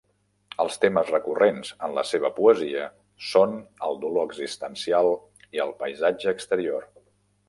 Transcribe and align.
Els 0.63 0.77
temes 0.85 1.09
recurrents 1.15 1.73
en 1.87 1.91
la 1.97 2.03
seva 2.11 2.31
poesia 2.39 2.87
són 3.33 3.53
el 3.89 3.99
dolor 4.05 4.27
existencial 4.31 5.11
i 5.59 5.63
el 5.67 5.75
paisatge 5.85 6.35
exterior. 6.37 6.89